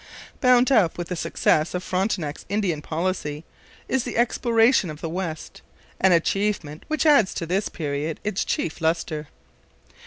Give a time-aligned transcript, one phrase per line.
[0.39, 3.45] Bound up with the success of Frontenac's Indian policy
[3.87, 5.61] is the exploration of the West
[5.99, 9.27] an achievement which adds to this period its chief lustre.